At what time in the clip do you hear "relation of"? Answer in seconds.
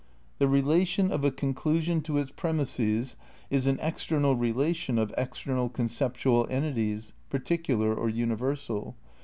0.47-1.23, 4.35-5.13